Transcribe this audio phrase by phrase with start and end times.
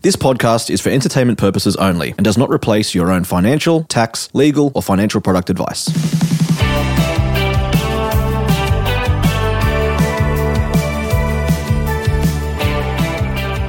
[0.00, 4.32] This podcast is for entertainment purposes only and does not replace your own financial, tax,
[4.32, 5.88] legal, or financial product advice.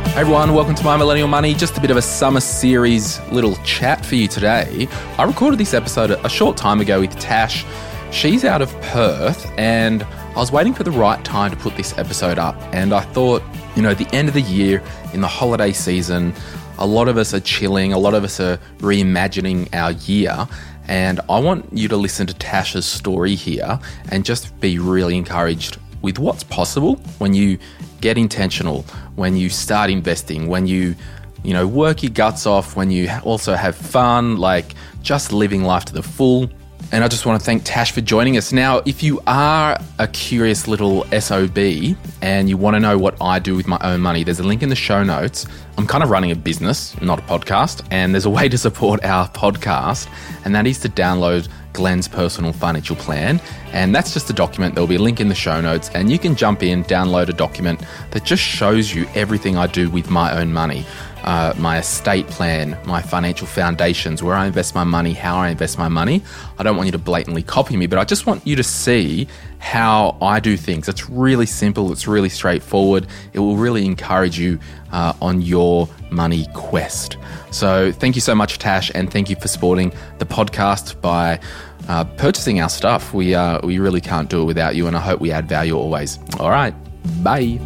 [0.09, 1.55] Hey everyone, welcome to My Millennial Money.
[1.55, 4.87] Just a bit of a summer series little chat for you today.
[5.17, 7.65] I recorded this episode a short time ago with Tash.
[8.11, 11.97] She's out of Perth, and I was waiting for the right time to put this
[11.97, 12.55] episode up.
[12.71, 13.41] And I thought,
[13.79, 14.83] you know, the end of the year,
[15.13, 16.33] in the holiday season,
[16.79, 20.35] a lot of us are chilling, a lot of us are reimagining our year.
[20.89, 23.79] And I want you to listen to Tasha's story here
[24.11, 27.57] and just be really encouraged with what's possible when you
[28.01, 28.81] get intentional,
[29.15, 30.93] when you start investing, when you
[31.45, 35.85] you know work your guts off, when you also have fun, like just living life
[35.85, 36.49] to the full.
[36.91, 38.51] And I just want to thank Tash for joining us.
[38.51, 43.37] Now, if you are a curious little SOB and you want to know what I
[43.37, 45.45] do with my own money, there's a link in the show notes.
[45.77, 49.05] I'm kind of running a business, not a podcast, and there's a way to support
[49.05, 50.09] our podcast,
[50.45, 53.39] and that is to download Glen's personal financial plan.
[53.71, 54.73] And that's just a document.
[54.73, 57.33] There'll be a link in the show notes, and you can jump in, download a
[57.33, 60.85] document that just shows you everything I do with my own money.
[61.29, 65.77] Uh, my estate plan, my financial foundations, where I invest my money, how I invest
[65.77, 66.23] my money.
[66.57, 69.27] I don't want you to blatantly copy me, but I just want you to see
[69.59, 70.89] how I do things.
[70.89, 73.05] It's really simple, it's really straightforward.
[73.33, 74.57] It will really encourage you
[74.91, 77.17] uh, on your money quest.
[77.51, 81.39] So, thank you so much, Tash, and thank you for supporting the podcast by
[81.89, 83.13] uh, purchasing our stuff.
[83.13, 85.77] We, uh, we really can't do it without you, and I hope we add value
[85.77, 86.17] always.
[86.39, 86.73] All right,
[87.21, 87.59] bye.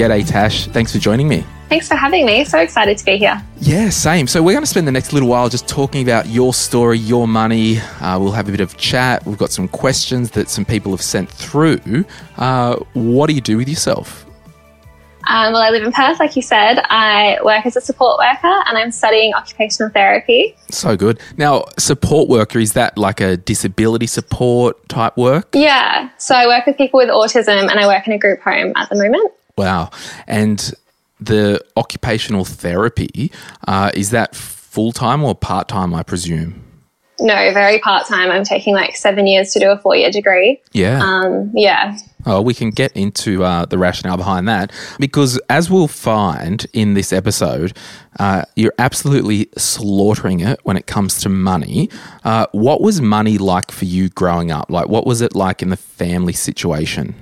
[0.00, 0.66] G'day, Tash.
[0.68, 1.44] Thanks for joining me.
[1.68, 2.42] Thanks for having me.
[2.46, 3.38] So excited to be here.
[3.58, 4.26] Yeah, same.
[4.26, 7.28] So we're going to spend the next little while just talking about your story, your
[7.28, 7.80] money.
[8.00, 9.26] Uh, we'll have a bit of chat.
[9.26, 12.06] We've got some questions that some people have sent through.
[12.38, 14.24] Uh, what do you do with yourself?
[15.26, 16.80] Um, well, I live in Perth, like you said.
[16.88, 20.56] I work as a support worker and I'm studying occupational therapy.
[20.70, 21.20] So good.
[21.36, 25.50] Now, support worker, is that like a disability support type work?
[25.52, 26.08] Yeah.
[26.16, 28.88] So I work with people with autism and I work in a group home at
[28.88, 29.30] the moment.
[29.60, 29.90] Wow.
[30.26, 30.72] And
[31.20, 33.30] the occupational therapy,
[33.68, 36.64] uh, is that full time or part time, I presume?
[37.20, 38.30] No, very part time.
[38.30, 40.60] I'm taking like seven years to do a four year degree.
[40.72, 41.02] Yeah.
[41.02, 41.98] Um, yeah.
[42.26, 46.94] Oh, we can get into uh, the rationale behind that because, as we'll find in
[46.94, 47.76] this episode,
[48.18, 51.90] uh, you're absolutely slaughtering it when it comes to money.
[52.24, 54.70] Uh, what was money like for you growing up?
[54.70, 57.14] Like, what was it like in the family situation?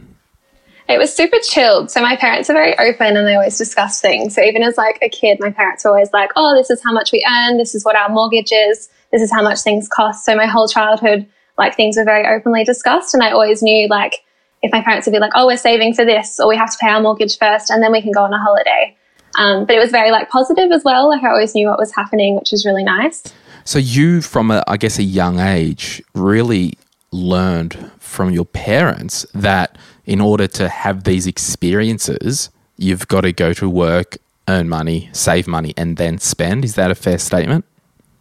[0.88, 1.90] It was super chilled.
[1.90, 4.34] So my parents are very open and they always discuss things.
[4.34, 6.92] So even as like a kid, my parents were always like, "Oh, this is how
[6.92, 7.58] much we earn.
[7.58, 8.88] This is what our mortgage is.
[9.12, 11.26] This is how much things cost." So my whole childhood,
[11.58, 14.14] like things were very openly discussed, and I always knew like
[14.62, 16.78] if my parents would be like, "Oh, we're saving for this," or "We have to
[16.80, 18.96] pay our mortgage first, and then we can go on a holiday."
[19.38, 21.08] Um, but it was very like positive as well.
[21.08, 23.22] Like I always knew what was happening, which was really nice.
[23.64, 26.78] So you, from a, I guess, a young age, really
[27.12, 29.76] learned from your parents that
[30.08, 32.48] in order to have these experiences,
[32.78, 34.16] you've got to go to work,
[34.48, 36.64] earn money, save money, and then spend.
[36.64, 37.66] Is that a fair statement?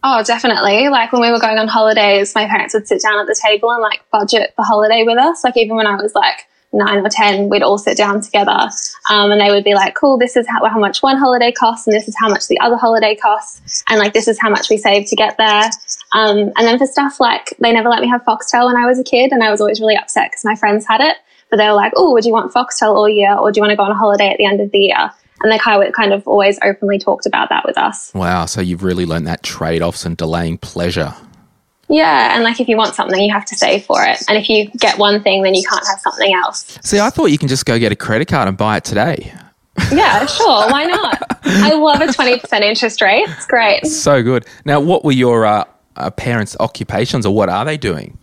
[0.04, 0.90] Oh, definitely.
[0.90, 3.70] Like when we were going on holidays, my parents would sit down at the table
[3.70, 5.42] and like budget the holiday with us.
[5.42, 8.68] Like even when I was like nine or 10, we'd all sit down together
[9.10, 11.86] um, and they would be like, cool, this is how, how much one holiday costs
[11.86, 13.82] and this is how much the other holiday costs.
[13.88, 15.70] And like, this is how much we save to get there.
[16.12, 18.98] Um, and then for stuff like they never let me have Foxtel when I was
[18.98, 21.16] a kid and I was always really upset because my friends had it.
[21.50, 23.70] But they were like, oh, would you want Foxtel all year or do you want
[23.70, 25.10] to go on a holiday at the end of the year?
[25.40, 28.12] And they kind of, kind of always openly talked about that with us.
[28.12, 28.46] Wow.
[28.46, 31.14] So you've really learned that trade offs and delaying pleasure.
[31.88, 34.22] Yeah, and like if you want something, you have to save for it.
[34.28, 36.78] And if you get one thing, then you can't have something else.
[36.82, 39.32] See, I thought you can just go get a credit card and buy it today.
[39.90, 40.70] Yeah, sure.
[40.70, 41.22] Why not?
[41.44, 43.24] I love a 20% interest rate.
[43.28, 43.86] It's great.
[43.86, 44.44] So good.
[44.66, 45.64] Now, what were your uh,
[45.96, 48.18] uh, parents' occupations or what are they doing?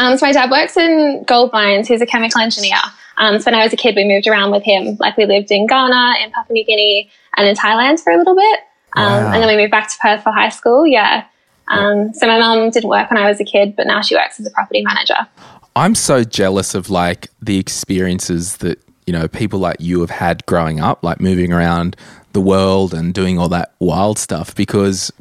[0.00, 1.86] Um, so my dad works in gold mines.
[1.86, 2.78] He's a chemical engineer.
[3.18, 4.96] Um, so when I was a kid, we moved around with him.
[4.98, 8.34] Like we lived in Ghana, in Papua New Guinea, and in Thailand for a little
[8.34, 8.60] bit.
[8.96, 9.32] Um, Wow.
[9.32, 10.86] And then we moved back to Perth for high school.
[10.86, 11.24] Yeah.
[11.68, 14.40] Um, so my mum didn't work when I was a kid, but now she works
[14.40, 15.28] as a property manager.
[15.76, 20.44] I'm so jealous of like the experiences that, you know, people like you have had
[20.46, 21.94] growing up, like moving around
[22.32, 25.12] the world and doing all that wild stuff because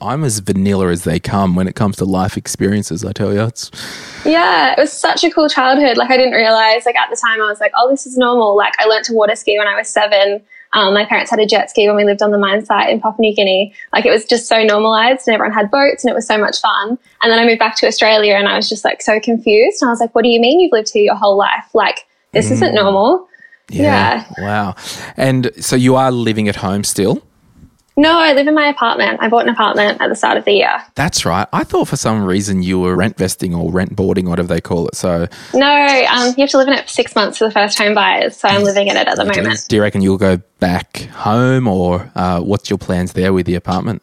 [0.00, 3.42] I'm as vanilla as they come when it comes to life experiences, I tell you.
[3.42, 3.70] It's
[4.24, 5.96] Yeah, it was such a cool childhood.
[5.96, 8.56] Like I didn't realize, like at the time, I was like, "Oh, this is normal."
[8.56, 10.40] Like I learned to water ski when I was seven.
[10.74, 13.00] Um, my parents had a jet ski when we lived on the mine site in
[13.00, 13.74] Papua New Guinea.
[13.92, 16.60] Like it was just so normalized, and everyone had boats, and it was so much
[16.60, 16.98] fun.
[17.22, 19.82] And then I moved back to Australia, and I was just like so confused.
[19.82, 21.74] And I was like, "What do you mean you've lived here your whole life?
[21.74, 23.28] Like this isn't normal."
[23.70, 24.24] Yeah.
[24.38, 24.76] Wow.
[25.16, 27.22] And so you are living at home still?
[27.98, 29.18] No, I live in my apartment.
[29.20, 30.72] I bought an apartment at the start of the year.
[30.94, 31.48] That's right.
[31.52, 34.86] I thought for some reason you were rent vesting or rent boarding, whatever they call
[34.86, 34.94] it.
[34.94, 37.76] So No, um, you have to live in it for six months for the first
[37.76, 38.36] home buyers.
[38.36, 39.66] So I'm living in it at the moment.
[39.68, 43.56] do you reckon you'll go back home or uh, what's your plans there with the
[43.56, 44.00] apartment?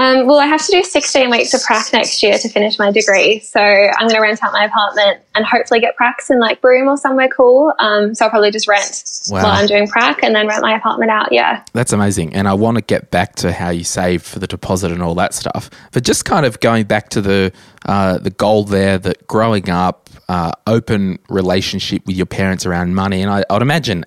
[0.00, 2.90] Um, well, I have to do 16 weeks of prac next year to finish my
[2.90, 3.38] degree.
[3.40, 6.88] So I'm going to rent out my apartment and hopefully get pracs in like Broome
[6.88, 7.74] or somewhere cool.
[7.78, 9.42] Um, so I'll probably just rent Wow.
[9.42, 11.30] while I'm doing prac and then rent my apartment out.
[11.32, 11.62] Yeah.
[11.74, 12.32] That's amazing.
[12.32, 15.14] And I want to get back to how you saved for the deposit and all
[15.16, 15.68] that stuff.
[15.92, 17.52] But just kind of going back to the
[17.84, 23.20] uh, the goal there that growing up, uh, open relationship with your parents around money,
[23.20, 24.06] and I, I'd imagine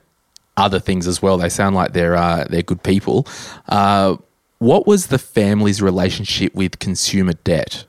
[0.57, 1.37] other things as well.
[1.37, 3.27] They sound like they're uh, they're good people.
[3.69, 4.17] Uh,
[4.63, 7.85] what was the family's relationship with consumer debt?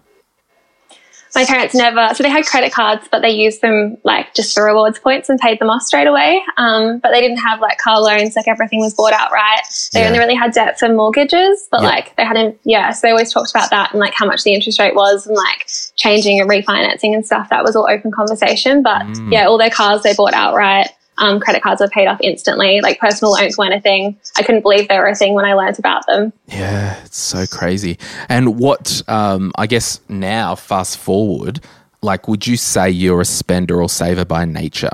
[1.36, 4.64] My parents never, so they had credit cards, but they used them like just for
[4.64, 6.40] rewards points and paid them off straight away.
[6.58, 9.62] Um, but they didn't have like car loans, like everything was bought outright.
[9.92, 10.06] They Yeah.
[10.06, 11.88] only really had debt for mortgages, but Yeah.
[11.88, 12.92] like they hadn't, yeah.
[12.92, 15.36] So they always talked about that and like how much the interest rate was and
[15.36, 15.66] like
[15.96, 17.48] changing and refinancing and stuff.
[17.50, 18.82] That was all open conversation.
[18.82, 19.32] But Mm.
[19.32, 20.90] yeah, all their cars they bought outright.
[21.18, 22.80] Um, credit cards were paid off instantly.
[22.80, 24.18] Like personal loans weren't a thing.
[24.36, 26.32] I couldn't believe they were a thing when I learned about them.
[26.48, 27.98] Yeah, it's so crazy.
[28.28, 31.60] And what um, I guess now, fast forward,
[32.02, 34.90] like, would you say you're a spender or saver by nature?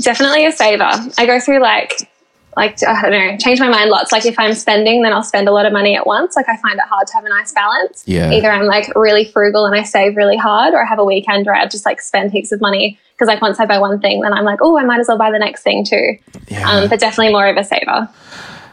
[0.00, 0.90] definitely a saver.
[1.18, 2.10] I go through like
[2.56, 4.10] like I don't know, change my mind lots.
[4.10, 6.34] Like if I'm spending, then I'll spend a lot of money at once.
[6.34, 8.02] Like I find it hard to have a nice balance.
[8.06, 8.32] Yeah.
[8.32, 11.46] Either I'm like really frugal and I save really hard, or I have a weekend
[11.46, 14.20] where I just like spend heaps of money because like once I buy one thing,
[14.20, 16.16] then I'm like, oh, I might as well buy the next thing too.
[16.46, 16.70] Yeah.
[16.70, 18.08] Um, but definitely more of a saver.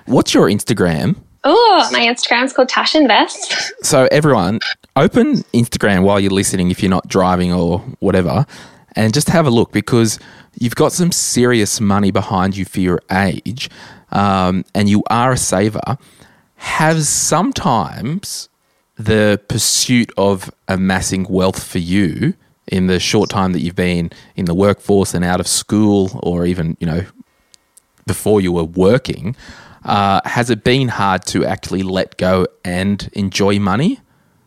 [0.06, 1.16] What's your Instagram?
[1.44, 3.74] Oh, my Instagram's called Tash Invest.
[3.84, 4.62] So, everyone,
[4.96, 8.48] open Instagram while you're listening if you're not driving or whatever,
[8.96, 10.18] and just have a look because
[10.60, 13.70] you've got some serious money behind you for your age,
[14.12, 15.98] um, and you are a saver.
[16.56, 18.50] Has sometimes
[18.96, 22.34] the pursuit of amassing wealth for you
[22.68, 26.46] in the short time that you've been in the workforce and out of school, or
[26.46, 27.06] even, you know,
[28.08, 29.36] before you were working,
[29.84, 34.00] uh, has it been hard to actually let go and enjoy money?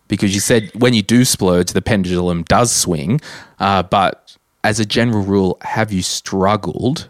[0.08, 3.20] Because you said when you do splurge, the pendulum does swing.
[3.60, 7.08] Uh, but as a general rule, have you struggled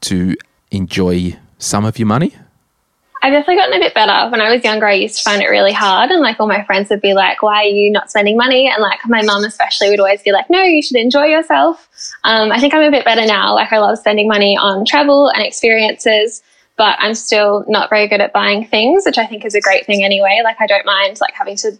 [0.00, 0.34] to
[0.70, 2.34] enjoy some of your money?
[3.20, 4.30] I've definitely gotten a bit better.
[4.30, 6.10] When I was younger, I used to find it really hard.
[6.10, 8.68] And like all my friends would be like, why are you not spending money?
[8.68, 11.88] And like my mum, especially, would always be like, no, you should enjoy yourself.
[12.24, 13.54] Um, I think I'm a bit better now.
[13.54, 16.42] Like I love spending money on travel and experiences,
[16.76, 19.84] but I'm still not very good at buying things, which I think is a great
[19.84, 20.40] thing anyway.
[20.44, 21.72] Like I don't mind like having to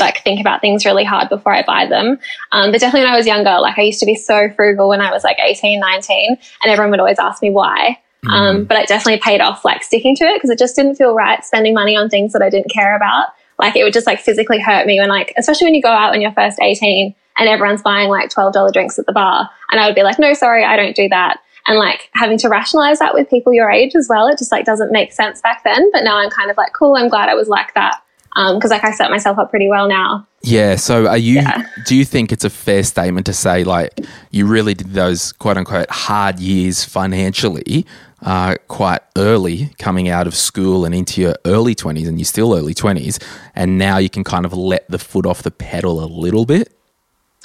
[0.00, 2.18] like think about things really hard before I buy them.
[2.52, 5.00] Um, but definitely when I was younger, like I used to be so frugal when
[5.00, 7.98] I was like 18, 19, and everyone would always ask me why.
[8.30, 11.14] Um, but it definitely paid off like sticking to it because it just didn't feel
[11.14, 13.28] right spending money on things that I didn't care about.
[13.58, 16.10] Like it would just like physically hurt me when like, especially when you go out
[16.10, 19.48] when you're first 18 and everyone's buying like $12 drinks at the bar.
[19.70, 21.40] And I would be like, no, sorry, I don't do that.
[21.66, 24.64] And like having to rationalize that with people your age as well, it just like
[24.64, 25.90] doesn't make sense back then.
[25.92, 28.02] But now I'm kind of like, cool, I'm glad I was like that.
[28.36, 30.26] Um, cause like I set myself up pretty well now.
[30.42, 30.76] Yeah.
[30.76, 31.36] So, are you?
[31.36, 31.66] Yeah.
[31.86, 33.98] Do you think it's a fair statement to say like
[34.30, 37.86] you really did those quote unquote hard years financially
[38.22, 42.54] uh, quite early, coming out of school and into your early twenties, and you're still
[42.54, 43.18] early twenties,
[43.54, 46.72] and now you can kind of let the foot off the pedal a little bit?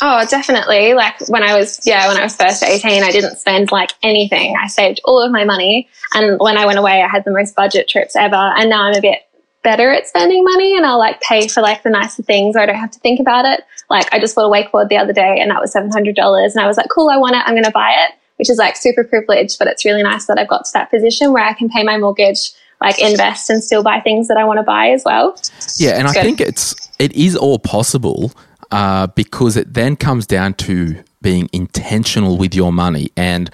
[0.03, 0.95] Oh, definitely.
[0.95, 4.55] Like when I was, yeah, when I was first 18, I didn't spend like anything.
[4.59, 5.87] I saved all of my money.
[6.15, 8.35] And when I went away, I had the most budget trips ever.
[8.35, 9.19] And now I'm a bit
[9.63, 12.65] better at spending money and I'll like pay for like the nicer things or I
[12.65, 13.63] don't have to think about it.
[13.91, 16.65] Like I just bought a wakeboard the other day and that was $700 and I
[16.65, 17.43] was like, cool, I want it.
[17.45, 20.39] I'm going to buy it, which is like super privileged, but it's really nice that
[20.39, 23.83] I've got to that position where I can pay my mortgage, like invest and still
[23.83, 25.39] buy things that I want to buy as well.
[25.75, 28.31] Yeah, and I think it's it is all possible
[28.71, 33.11] uh, because it then comes down to being intentional with your money.
[33.15, 33.51] And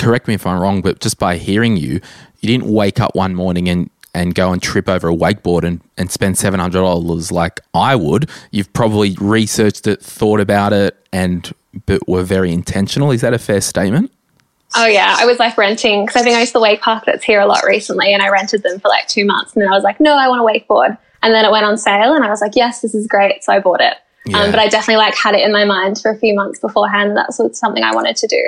[0.00, 2.00] correct me if I'm wrong, but just by hearing you,
[2.40, 5.80] you didn't wake up one morning and and go and trip over a wakeboard and,
[5.96, 8.28] and spend $700 like I would.
[8.50, 11.52] You've probably researched it, thought about it, and
[11.86, 13.12] but were very intentional.
[13.12, 14.10] Is that a fair statement?
[14.76, 17.24] Oh yeah, I was like renting because I've been going to the wake park that's
[17.24, 19.74] here a lot recently, and I rented them for like two months, and then I
[19.74, 22.28] was like, no, I want a wakeboard, and then it went on sale, and I
[22.28, 23.94] was like, yes, this is great, so I bought it.
[24.26, 24.40] Yeah.
[24.40, 27.14] Um, but I definitely like had it in my mind for a few months beforehand.
[27.14, 28.42] That's something I wanted to do.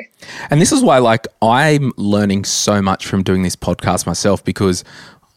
[0.48, 4.84] And this is why, like, I'm learning so much from doing this podcast myself because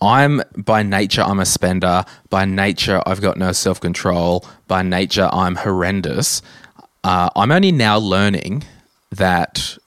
[0.01, 2.05] I'm by nature, I'm a spender.
[2.29, 4.45] By nature, I've got no self control.
[4.67, 6.41] By nature, I'm horrendous.
[7.03, 8.63] Uh, I'm only now learning
[9.11, 9.77] that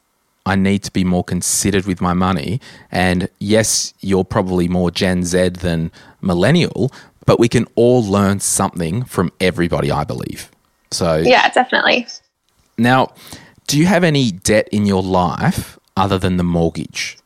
[0.45, 2.61] I need to be more considered with my money.
[2.91, 6.93] And yes, you're probably more Gen Z than millennial,
[7.27, 10.51] but we can all learn something from everybody, I believe.
[10.91, 12.07] So, Yeah, definitely.
[12.77, 13.13] now,
[13.69, 17.19] do you have any debt in your life other than the mortgage?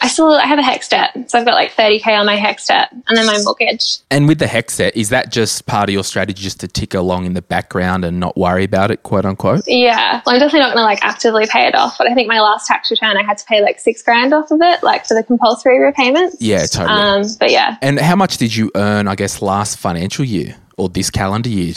[0.00, 2.66] I still I have a HECS debt, so I've got like 30k on my HECS
[2.66, 3.98] debt, and then my mortgage.
[4.10, 6.94] And with the HECS debt, is that just part of your strategy just to tick
[6.94, 9.62] along in the background and not worry about it, quote unquote?
[9.66, 12.28] Yeah, well, I'm definitely not going to like actively pay it off, but I think
[12.28, 15.06] my last tax return I had to pay like six grand off of it, like
[15.06, 16.36] for the compulsory repayments.
[16.40, 16.98] Yeah, totally.
[16.98, 20.88] Um, but yeah, and how much did you earn, I guess, last financial year or
[20.88, 21.74] this calendar year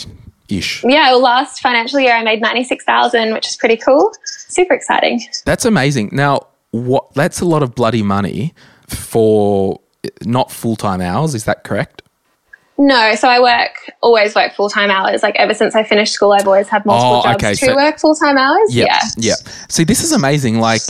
[0.48, 0.84] ish?
[0.84, 1.12] yeah.
[1.12, 4.14] Well, last financial year I made ninety six thousand, which is pretty cool.
[4.24, 5.22] Super exciting.
[5.46, 6.10] That's amazing.
[6.12, 7.14] Now, what?
[7.14, 8.54] That's a lot of bloody money
[8.88, 9.80] for
[10.26, 11.34] not full time hours.
[11.36, 12.02] Is that correct?
[12.78, 15.22] No, so I work always work full time hours.
[15.24, 17.76] Like ever since I finished school, I've always had multiple Oh, jobs okay, to so-
[17.76, 18.76] work full time hours.
[18.76, 19.00] Yep, Yeah.
[19.18, 19.36] Yeah.
[19.70, 20.60] See, this is amazing.
[20.60, 20.82] Like,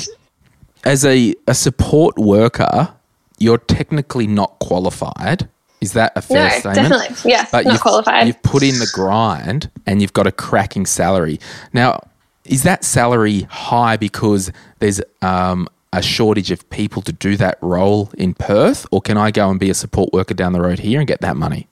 [0.86, 2.94] as a, a support worker,
[3.38, 5.50] you're technically not qualified.
[5.82, 6.76] Is that a fair No, statement?
[6.90, 7.32] definitely.
[7.32, 8.28] Yeah, but not you've, qualified.
[8.28, 11.42] You've put in the grind and you've got a cracking salary.
[11.74, 12.00] Now,
[12.46, 18.12] is that salary high because there's um, a shortage of people to do that role
[18.18, 21.00] in Perth, or can I go and be a support worker down the road here
[21.00, 21.68] and get that money?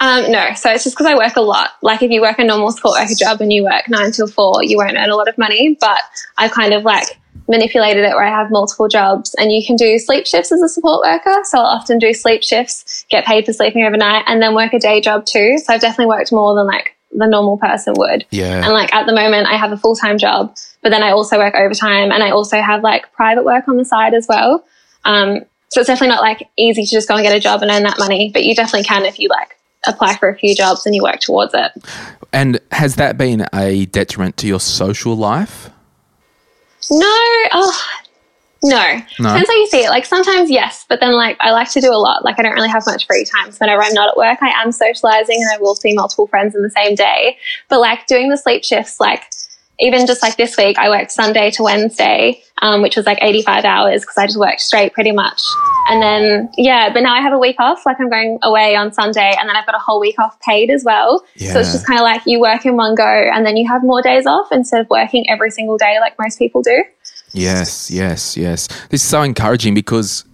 [0.00, 1.70] Um, no, so it's just because I work a lot.
[1.80, 4.64] Like if you work a normal support worker job and you work nine till four,
[4.64, 5.76] you won't earn a lot of money.
[5.80, 6.00] But
[6.38, 9.98] I've kind of like manipulated it where I have multiple jobs and you can do
[10.00, 11.44] sleep shifts as a support worker.
[11.44, 14.80] So I'll often do sleep shifts, get paid for sleeping overnight and then work a
[14.80, 15.58] day job too.
[15.58, 18.24] So I've definitely worked more than like the normal person would.
[18.30, 18.64] Yeah.
[18.64, 21.38] And like at the moment I have a full time job, but then I also
[21.38, 24.64] work overtime and I also have like private work on the side as well.
[25.04, 27.70] Um, so it's definitely not like easy to just go and get a job and
[27.70, 30.86] earn that money, but you definitely can if you like apply for a few jobs
[30.86, 31.72] and you work towards it.
[32.32, 35.70] And has that been a detriment to your social life?
[36.90, 37.06] No,
[37.52, 37.80] oh,
[38.62, 38.96] no.
[39.18, 39.28] No?
[39.28, 39.90] Depends how you see it.
[39.90, 42.24] Like sometimes yes, but then like I like to do a lot.
[42.24, 43.50] Like I don't really have much free time.
[43.50, 46.54] So whenever I'm not at work, I am socializing and I will see multiple friends
[46.54, 47.36] in the same day.
[47.68, 49.24] But like doing the sleep shifts, like
[49.80, 53.64] even just like this week, I worked Sunday to Wednesday, um, which was like 85
[53.64, 55.40] hours because I just worked straight pretty much.
[55.88, 57.84] And then, yeah, but now I have a week off.
[57.84, 60.70] Like I'm going away on Sunday and then I've got a whole week off paid
[60.70, 61.24] as well.
[61.52, 63.82] So it's just kind of like you work in one go and then you have
[63.82, 66.84] more days off instead of working every single day like most people do.
[67.32, 68.68] Yes, yes, yes.
[68.90, 70.24] This is so encouraging because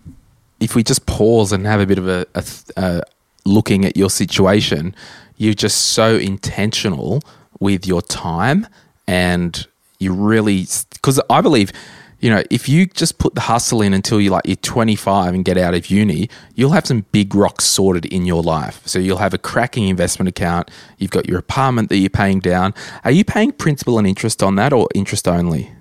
[0.61, 2.45] if we just pause and have a bit of a, a,
[2.76, 3.00] uh
[3.45, 4.95] looking at your situation,
[5.37, 7.23] you're just so intentional
[7.61, 8.67] with your time
[9.07, 9.67] and
[9.99, 11.73] you really because I believe
[12.21, 15.45] you know if you just put the hustle in until you're like you're 25 and
[15.45, 18.81] get out of uni you'll have some big rocks sorted in your life.
[18.87, 22.75] So you'll have a cracking investment account you've got your apartment that you're paying down.
[23.05, 25.73] Are you paying principal and interest on that or interest only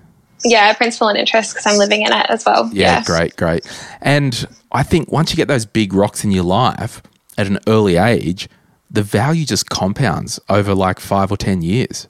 [0.44, 2.70] Yeah, principal and interest because I'm living in it as well.
[2.72, 3.66] yeah, great, great.
[4.00, 7.02] And I think once you get those big rocks in your life
[7.36, 8.48] at an early age,
[8.90, 12.08] the value just compounds over like five or 10 years.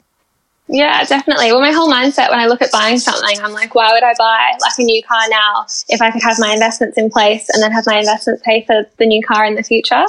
[0.71, 1.51] Yeah, definitely.
[1.51, 4.13] Well, my whole mindset when I look at buying something, I'm like, why would I
[4.19, 7.63] buy like a new car now if I could have my investments in place and
[7.63, 10.05] then have my investments pay for the new car in the future?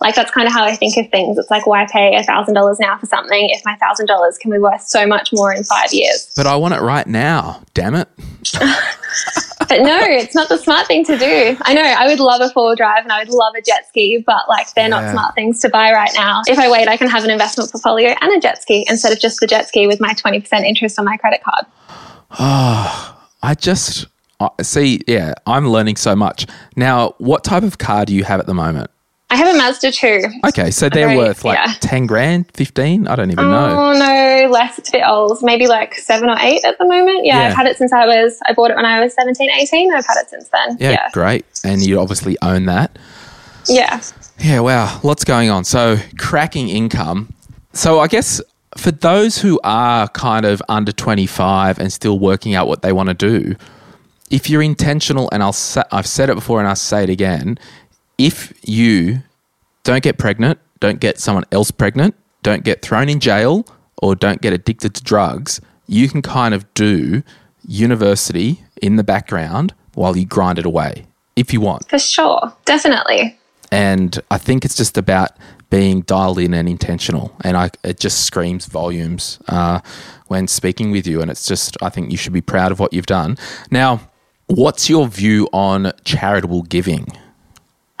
[0.00, 1.36] Like that's kind of how I think of things.
[1.36, 4.50] It's like, why pay a thousand dollars now for something if my thousand dollars can
[4.50, 6.32] be worth so much more in five years?
[6.34, 8.08] But I want it right now, damn it.
[9.68, 11.56] But no, it's not the smart thing to do.
[11.62, 13.86] I know I would love a four wheel drive and I would love a jet
[13.86, 15.00] ski, but like they're Yeah.
[15.00, 16.42] not smart things to buy right now.
[16.46, 19.18] If I wait, I can have an investment portfolio and a jet ski instead of
[19.20, 21.66] just the jet ski with my 20% interest on my credit card.
[22.32, 24.06] Ah, I just
[24.40, 26.46] I see, yeah, I'm learning so much.
[26.76, 28.90] Now, what type of car do you have at the moment?
[29.30, 30.22] I have a Mazda 2.
[30.46, 31.74] Okay, so they're worth like yeah.
[31.80, 33.08] 10 grand, 15?
[33.08, 33.68] I don't even know.
[33.68, 34.78] Oh no, less.
[34.78, 35.42] It's a bit old.
[35.42, 37.26] Maybe like seven or eight at the moment.
[37.26, 37.48] Yeah, Yeah.
[37.48, 38.40] I've had it since I was.
[38.46, 39.92] I bought it when I was 17, 18.
[39.92, 40.78] I've had it since then.
[40.80, 41.44] Yeah, Yeah, great.
[41.62, 42.96] And you obviously own that.
[43.66, 44.00] yeah.
[44.38, 45.64] Yeah, wow, lots going on.
[45.64, 47.34] So, cracking income.
[47.72, 48.40] So, I guess
[48.78, 53.08] for those who are kind of under 25 and still working out what they want
[53.08, 53.56] to do,
[54.30, 57.58] if you're intentional, and I'll sa- I've said it before and I'll say it again,
[58.18, 59.22] if you
[59.84, 63.66] don't get pregnant, don't get someone else pregnant, don't get thrown in jail,
[64.00, 67.22] or don't get addicted to drugs, you can kind of do
[67.66, 71.06] university in the background while you grind it away
[71.36, 71.88] if you want.
[71.88, 72.52] For sure.
[72.64, 73.36] Definitely.
[73.70, 75.30] And I think it's just about
[75.70, 77.36] being dialed in and intentional.
[77.42, 79.80] And I, it just screams volumes uh,
[80.28, 81.20] when speaking with you.
[81.20, 83.36] And it's just, I think you should be proud of what you've done.
[83.70, 84.00] Now,
[84.46, 87.06] what's your view on charitable giving?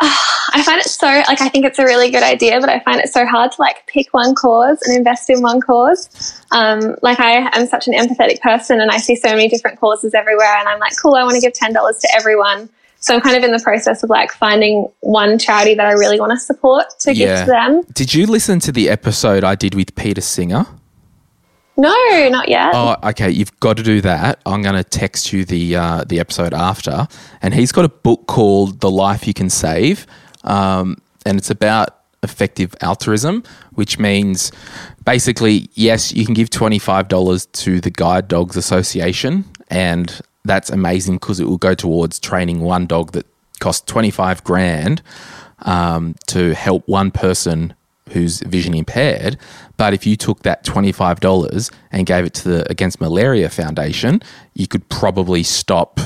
[0.00, 3.00] I find it so like I think it's a really good idea, but I find
[3.00, 6.42] it so hard to like pick one cause and invest in one cause.
[6.52, 10.14] Um, like I am such an empathetic person, and I see so many different causes
[10.14, 12.70] everywhere, and I'm like, cool, I want to give ten dollars to everyone.
[13.00, 16.18] So I'm kind of in the process of like finding one charity that I really
[16.18, 17.82] want to support to give to them.
[17.92, 20.66] Did you listen to the episode I did with Peter Singer?
[21.76, 22.72] No, not yet.
[22.74, 23.30] Oh, okay.
[23.30, 24.40] You've got to do that.
[24.44, 27.06] I'm going to text you the uh, the episode after,
[27.40, 30.04] and he's got a book called "The Life You Can Save,"
[30.42, 31.90] um, and it's about
[32.24, 34.50] effective altruism, which means
[35.04, 40.70] basically, yes, you can give twenty five dollars to the Guide Dogs Association, and that's
[40.70, 43.26] amazing because it will go towards training one dog that
[43.60, 45.02] costs twenty five grand
[45.60, 47.74] um, to help one person
[48.10, 49.38] who's vision impaired.
[49.76, 54.22] But if you took that $25 and gave it to the Against Malaria Foundation,
[54.54, 56.00] you could probably stop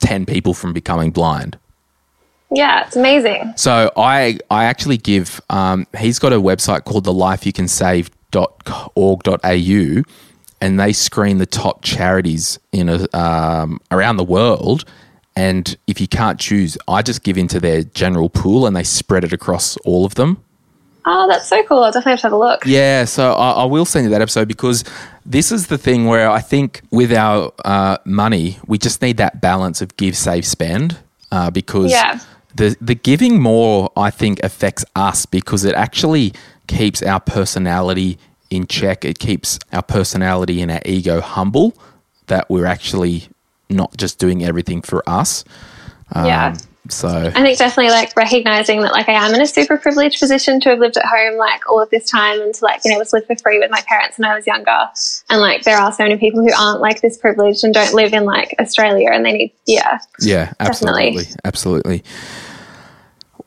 [0.00, 1.58] 10 people from becoming blind.
[2.50, 3.54] Yeah, it's amazing.
[3.56, 10.02] So I I actually give um, he's got a website called the lifeyoucansave.org.au
[10.64, 14.84] and they screen the top charities in a, um, around the world
[15.36, 19.24] and if you can't choose I just give into their general pool and they spread
[19.24, 20.42] it across all of them.
[21.06, 21.82] Oh, that's so cool.
[21.84, 22.64] I'll definitely have to have a look.
[22.64, 24.84] Yeah, so I, I will send you that episode because
[25.26, 29.42] this is the thing where I think with our uh, money, we just need that
[29.42, 30.96] balance of give, save, spend
[31.30, 32.20] uh, because Yeah.
[32.54, 36.32] the, the giving more, I think, affects us because it actually
[36.68, 38.16] keeps our personality
[38.50, 39.04] in check.
[39.04, 41.74] It keeps our personality and our ego humble
[42.26, 43.28] that we're actually
[43.70, 45.44] not just doing everything for us.
[46.12, 46.56] Um, Yeah.
[46.90, 50.60] So, I think definitely like recognizing that like I am in a super privileged position
[50.60, 53.06] to have lived at home like all of this time and to like been able
[53.06, 54.78] to live for free with my parents when I was younger.
[55.30, 58.12] And like there are so many people who aren't like this privileged and don't live
[58.12, 59.98] in like Australia and they need yeah.
[60.20, 61.16] Yeah, Definitely.
[61.16, 61.26] absolutely.
[61.46, 62.04] Absolutely.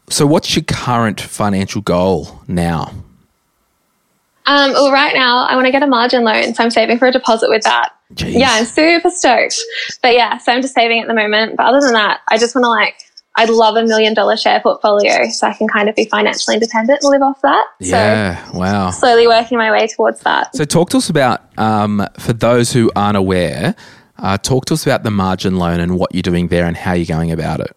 [0.09, 2.91] So, what's your current financial goal now?
[4.47, 7.07] Um well right now I want to get a margin loan, so I'm saving for
[7.07, 7.91] a deposit with that.
[8.13, 8.39] Jeez.
[8.39, 9.59] Yeah, I'm super stoked.
[10.01, 11.57] But yeah, so I'm just saving at the moment.
[11.57, 12.95] But other than that, I just want to like
[13.39, 17.03] I'd love a million dollar share portfolio so I can kind of be financially independent
[17.03, 17.67] and live off that.
[17.79, 18.89] Yeah, wow.
[18.89, 20.55] Slowly working my way towards that.
[20.55, 23.75] So, talk to us about, um, for those who aren't aware,
[24.17, 26.93] uh, talk to us about the margin loan and what you're doing there and how
[26.93, 27.75] you're going about it.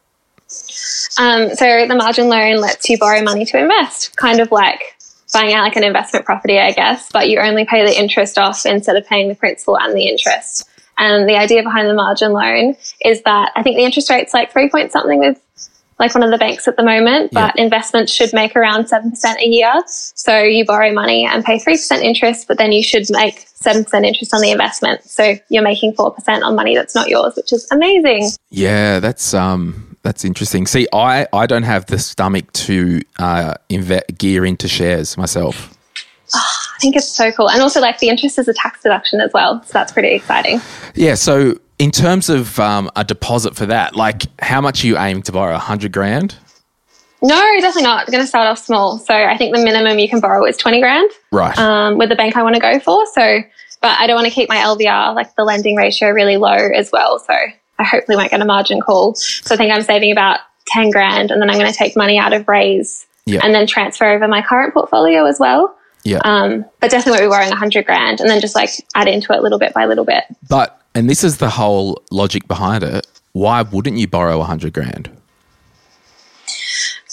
[1.19, 4.97] Um, so the margin loan lets you borrow money to invest, kind of like
[5.33, 8.67] buying out like an investment property, I guess, but you only pay the interest off
[8.67, 10.69] instead of paying the principal and the interest.
[10.99, 14.53] And the idea behind the margin loan is that I think the interest rate's like
[14.53, 15.41] three point something with
[16.01, 19.47] like one of the banks at the moment, but investments should make around 7% a
[19.47, 19.71] year.
[19.87, 24.33] So you borrow money and pay 3% interest, but then you should make 7% interest
[24.33, 25.05] on the investment.
[25.05, 28.31] So you're making 4% on money that's not yours, which is amazing.
[28.49, 30.67] Yeah, that's um, that's interesting.
[30.67, 35.77] See, I, I don't have the stomach to uh, inve- gear into shares myself.
[36.33, 37.51] I think it's so cool.
[37.51, 39.63] And also, like, the interest is a tax deduction as well.
[39.65, 40.61] So that's pretty exciting.
[40.95, 44.99] Yeah, so in terms of um, a deposit for that, like how much are you
[44.99, 45.55] aiming to borrow?
[45.57, 46.37] A hundred grand?
[47.23, 48.07] No, definitely not.
[48.07, 48.97] I'm going to start off small.
[48.99, 51.59] So I think the minimum you can borrow is 20 grand Right.
[51.59, 53.05] um, with the bank I want to go for.
[53.13, 53.41] So,
[53.83, 56.91] but I don't want to keep my LVR, like the lending ratio, really low as
[56.93, 57.19] well.
[57.19, 57.35] So
[57.81, 59.15] I hopefully won't get a margin call.
[59.17, 60.39] So I think I'm saving about
[60.69, 63.41] 10 grand and then I'm going to take money out of Raise Yeah.
[63.43, 65.75] and then transfer over my current portfolio as well.
[66.05, 66.19] yeah.
[66.25, 69.43] Um, but definitely won't be borrowing 100 grand and then just like add into it
[69.43, 70.25] little bit by little bit.
[70.49, 73.07] but and this is the whole logic behind it.
[73.33, 75.09] Why wouldn't you borrow a hundred grand?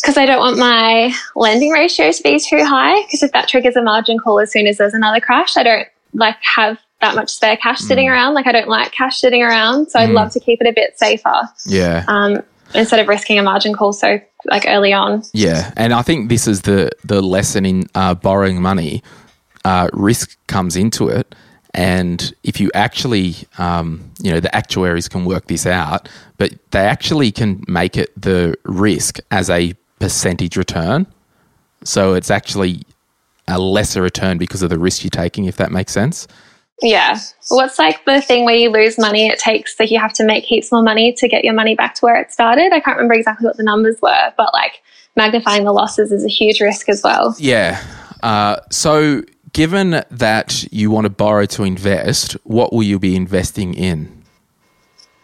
[0.01, 3.01] because I don't want my lending ratio to be too high.
[3.03, 5.87] Because if that triggers a margin call as soon as there's another crash, I don't
[6.13, 8.33] like have that much spare cash sitting around.
[8.33, 10.97] Like I don't like cash sitting around, so I'd love to keep it a bit
[10.97, 12.03] safer Yeah.
[12.07, 12.41] um,
[12.73, 15.23] instead of risking a margin call so like early on.
[15.33, 19.03] Yeah, and I think this is the the lesson in uh, borrowing money.
[19.63, 21.35] Uh, risk comes into it,
[21.73, 26.79] and if you actually, um, you know, the actuaries can work this out, but they
[26.85, 31.05] actually can make it the risk as a percentage return.
[31.83, 32.83] So it's actually
[33.47, 36.27] a lesser return because of the risk you're taking, if that makes sense.
[36.81, 37.19] Yeah.
[37.49, 39.27] What's like the thing where you lose money?
[39.27, 41.95] It takes like you have to make heaps more money to get your money back
[41.95, 42.71] to where it started.
[42.71, 44.83] I can't remember exactly what the numbers were, but like
[45.15, 47.35] magnifying the losses is a huge risk as well.
[47.39, 47.83] Yeah.
[48.21, 53.73] Uh, so, given that you want to borrow to invest, what will you be investing
[53.73, 54.16] in?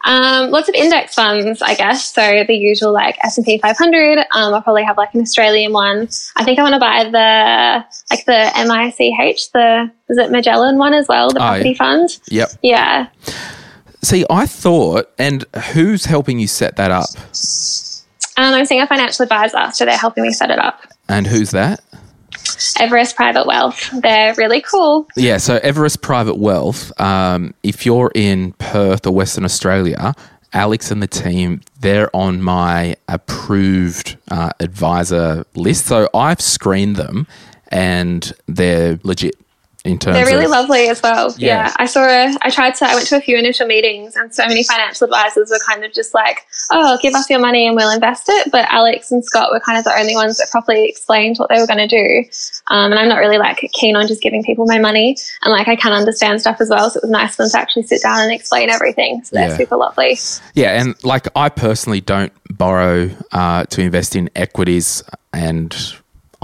[0.06, 2.12] Um, lots of index funds, I guess.
[2.12, 4.18] So the usual like S and P 500.
[4.18, 6.08] Um, I'll probably have like an Australian one.
[6.36, 10.92] I think I want to buy the like the MICH, the is it Magellan one
[10.94, 11.76] as well, the Oh, property yeah.
[11.76, 12.08] fund.
[12.28, 12.48] Yep.
[12.62, 13.06] Yeah.
[14.02, 17.08] See, I thought, and who's helping you set that up?
[18.36, 20.80] Um, I'm seeing a financial advisor, so they're helping me set it up.
[21.08, 21.80] And who's that?
[22.80, 23.90] Everest Private Wealth.
[24.02, 25.06] They're really cool.
[25.16, 30.14] Yeah, so Everest Private Wealth, um, if you're in Perth or Western Australia,
[30.52, 35.86] Alex and the team, they're on my approved uh, advisor list.
[35.86, 37.26] So I've screened them
[37.68, 39.34] and they're legit
[39.84, 40.50] in terms They're really of.
[40.50, 41.34] lovely as well.
[41.36, 41.66] Yeah.
[41.66, 41.72] Yeah.
[41.76, 44.46] I saw a, I tried to, I went to a few initial meetings and so
[44.46, 47.90] many financial advisors were kind of just like, oh, give us your money and we'll
[47.90, 48.50] invest it.
[48.50, 51.60] But Alex and Scott were kind of the only ones that properly explained what they
[51.60, 52.28] were going to do.
[52.68, 55.16] Um, and I'm not really like keen on just giving people my money.
[55.42, 56.88] And like I can understand stuff as well.
[56.88, 59.22] So it was nice for them to actually sit down and explain everything.
[59.24, 59.56] So they're Yeah.
[59.58, 60.16] super lovely.
[60.54, 65.76] Yeah, and like I personally don't borrow uh, to invest in equities, and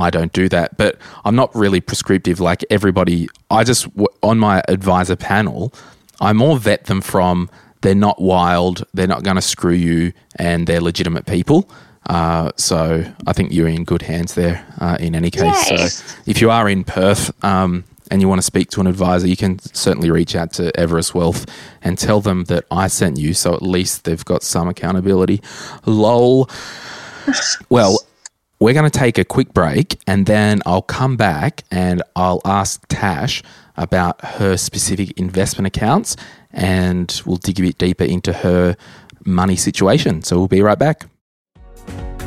[0.00, 0.76] I don't do that.
[0.76, 3.28] But I'm not really prescriptive like everybody.
[3.50, 3.86] I just
[4.22, 5.72] on my advisor panel,
[6.20, 7.50] I more vet them from
[7.82, 11.70] they're not wild, they're not going to screw you, and they're legitimate people.
[12.06, 14.66] Uh, so I think you're in good hands there.
[14.80, 15.86] Uh, in any case, Yay.
[15.88, 17.32] so if you are in Perth.
[17.44, 20.76] Um, and you want to speak to an advisor, you can certainly reach out to
[20.76, 21.46] Everest Wealth
[21.80, 25.40] and tell them that I sent you, so at least they've got some accountability.
[25.86, 26.50] Lol.
[27.68, 28.00] Well,
[28.60, 32.84] we're going to take a quick break and then I'll come back and I'll ask
[32.88, 33.42] Tash
[33.76, 36.14] about her specific investment accounts
[36.52, 38.76] and we'll dig a bit deeper into her
[39.24, 40.22] money situation.
[40.22, 41.09] So we'll be right back.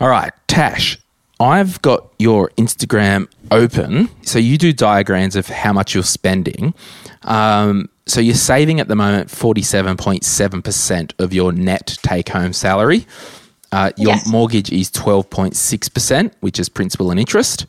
[0.00, 0.98] All right, Tash,
[1.38, 4.08] I've got your Instagram open.
[4.22, 6.74] So you do diagrams of how much you're spending.
[7.22, 13.06] Um, so you're saving at the moment 47.7% of your net take home salary.
[13.72, 14.26] Uh, your Yes.
[14.26, 17.66] mortgage is 12.6%, which is principal and interest.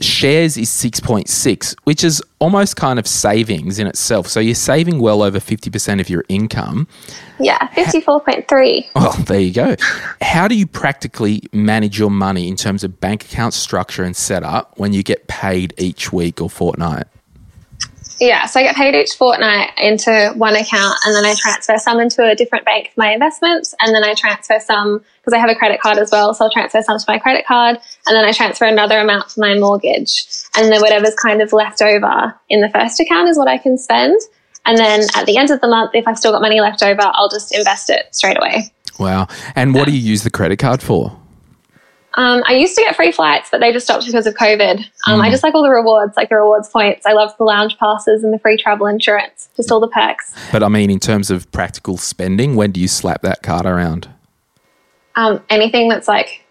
[0.00, 4.28] Shares is 6.6, which is almost kind of savings in itself.
[4.28, 6.86] So you're saving well over 50% of your income.
[7.40, 7.68] Yeah.
[7.68, 8.90] 54.3.
[8.94, 9.76] Well, there you go.
[10.20, 14.78] How do you practically manage your money in terms of bank account structure and setup
[14.78, 17.06] when you get paid each week or fortnight?
[18.20, 22.00] Yeah, so I get paid each fortnight into one account and then I transfer some
[22.00, 25.50] into a different bank for my investments and then I transfer some because I have
[25.50, 28.24] a credit card as well, so I'll transfer some to my credit card and then
[28.24, 30.26] I transfer another amount to my mortgage
[30.56, 33.78] and then whatever's kind of left over in the first account is what I can
[33.78, 34.20] spend.
[34.66, 37.02] And then at the end of the month, if I've still got money left over,
[37.02, 38.72] I'll just invest it straight away.
[38.98, 39.28] Wow.
[39.54, 41.16] And what do you use the credit card for?
[42.18, 44.84] Um, I used to get free flights, but they just stopped because of COVID.
[45.06, 47.06] Um, I just like all the rewards, like the rewards points.
[47.06, 50.34] I love the lounge passes and the free travel insurance, just all the perks.
[50.52, 54.08] But I mean, in terms of practical spending, when do you slap that card around?
[55.18, 56.44] um, anything that's like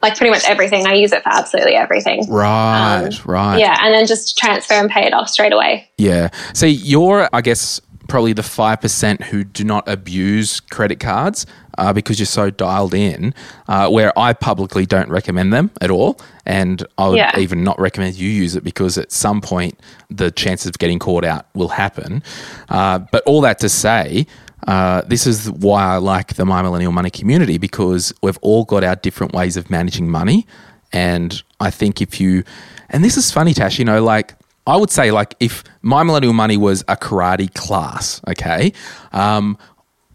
[0.00, 0.86] like pretty much everything.
[0.86, 2.24] I use it for absolutely everything.
[2.30, 3.58] Right, right.
[3.58, 5.90] Yeah, and then just transfer and pay it off straight away.
[5.98, 6.28] Yeah.
[6.54, 11.46] See, you're, I guess, probably the 5% who do not abuse credit cards
[11.78, 13.32] uh, because you're so dialed in,
[13.68, 16.20] uh, where I publicly don't recommend them at all.
[16.44, 17.38] And I would Yeah.
[17.38, 19.78] even not recommend you use it because at some point
[20.10, 22.22] the chances of getting caught out will happen.
[22.68, 24.26] Uh, but all that to say,
[24.66, 28.84] uh, this is why I like the My Millennial Money community because we've all got
[28.84, 30.46] our different ways of managing money.
[30.92, 32.44] And I think if you,
[32.90, 34.34] and this is funny, Tash, you know, like
[34.66, 38.72] I would say, like, if My Millennial Money was a karate class, okay,
[39.12, 39.56] um,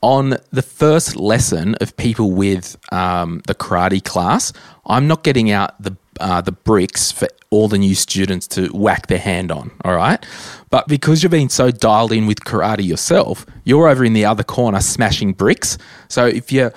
[0.04, 4.52] on the first lesson of people with um, the karate class,
[4.86, 9.08] I'm not getting out the uh, the bricks for all the new students to whack
[9.08, 9.72] their hand on.
[9.84, 10.24] All right,
[10.70, 14.44] but because you've been so dialed in with karate yourself, you're over in the other
[14.44, 15.78] corner smashing bricks.
[16.10, 16.72] So if you're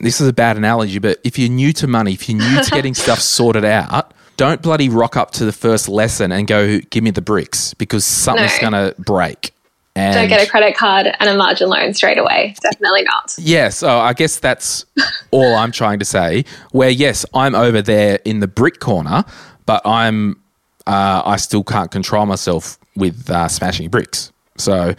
[0.00, 2.70] this is a bad analogy, but if you're new to money, if you're new to
[2.70, 7.02] getting stuff sorted out, don't bloody rock up to the first lesson and go, give
[7.04, 8.70] me the bricks because something's No.
[8.70, 9.52] going to break.
[9.96, 12.54] And Don't get a credit card and a margin loan straight away.
[12.60, 13.34] Definitely not.
[13.38, 14.84] Yeah, so I guess that's
[15.30, 16.44] all I'm trying to say.
[16.72, 19.24] Where yes, I'm over there in the brick corner,
[19.66, 20.42] but I'm
[20.86, 24.32] uh, I still can't control myself with uh, smashing bricks.
[24.58, 24.94] So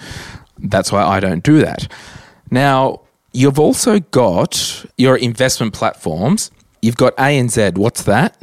[0.60, 1.92] that's why I don't do that.
[2.50, 3.02] Now
[3.34, 6.52] you've also got your investment platforms.
[6.82, 7.78] You've got ANZ.
[7.78, 8.38] What's that?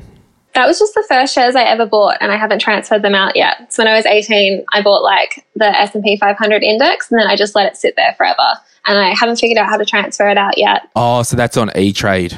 [0.55, 3.37] That was just the first shares I ever bought, and I haven't transferred them out
[3.37, 3.73] yet.
[3.73, 7.37] So when I was 18, I bought like the S&P 500 index, and then I
[7.37, 8.59] just let it sit there forever.
[8.87, 10.89] And I haven't figured out how to transfer it out yet.
[10.97, 12.37] Oh, so that's on E Trade.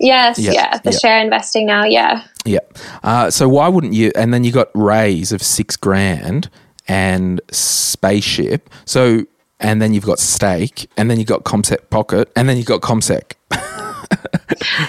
[0.00, 2.24] Yes, Yeah, yeah, the share investing now, yeah.
[2.44, 2.58] Yeah.
[3.04, 4.10] Uh, so why wouldn't you?
[4.16, 6.50] And then you got Raise of six grand
[6.88, 8.68] and Spaceship.
[8.84, 9.26] So
[9.60, 12.80] and then you've got Stake, and then you've got CommSec Pocket, and then you've got
[12.80, 13.34] CommSec.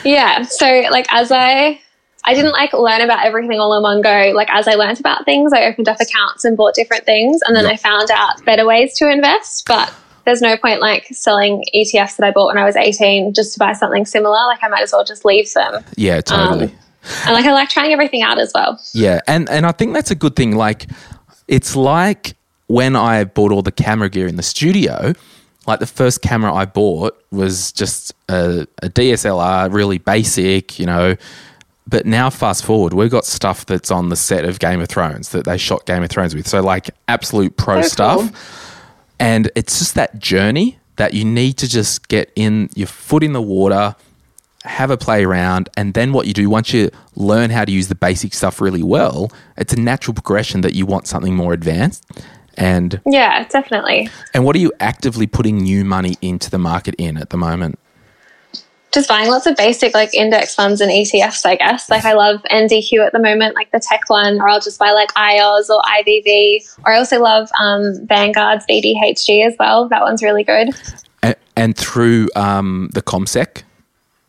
[0.04, 0.44] Yeah.
[0.44, 1.80] So like as I
[2.26, 4.32] I didn't like learn about everything all in one go.
[4.34, 7.56] Like as I learned about things, I opened up accounts and bought different things and
[7.56, 7.72] then Yeah.
[7.72, 9.66] I found out better ways to invest.
[9.68, 9.94] But
[10.26, 13.60] there's no point like selling ETFs that I bought when I was 18 just to
[13.60, 14.38] buy something similar.
[14.48, 15.84] Like I might as well just leave them.
[15.98, 16.66] Yeah, totally.
[16.66, 16.72] Um,
[17.26, 18.80] And like I like trying everything out as well.
[18.94, 20.56] Yeah, and and I think that's a good thing.
[20.56, 20.86] Like,
[21.50, 25.12] it's like when I bought all the camera gear in the studio.
[25.66, 31.16] Like the first camera I bought was just a, a DSLR, really basic, you know.
[31.88, 35.30] But now, fast forward, we've got stuff that's on the set of Game of Thrones
[35.30, 36.48] that they shot Game of Thrones with.
[36.48, 38.20] So, like, absolute pro stuff.
[38.20, 38.30] cool.
[39.20, 43.34] And it's just that journey that you need to just get in your foot in
[43.34, 43.96] the water,
[44.64, 47.90] have a play around, and then what you do once you learn how to use
[47.90, 52.06] the basic stuff really well, it's a natural progression that you want something more advanced.
[52.56, 54.10] And Yeah, definitely.
[54.34, 57.80] and what are you actively putting new money into the market in at the moment?
[58.94, 61.90] Just buying lots of basic like index funds and ETFs, I guess.
[61.90, 64.92] Like I love NDQ at the moment, like the tech one, or I'll just buy
[64.92, 66.78] like IOZ or IVV.
[66.86, 69.90] Or I also love um, Vanguard's VDHG as well.
[69.90, 70.70] That one's really good.
[71.24, 73.64] And, and through um, the CommSec,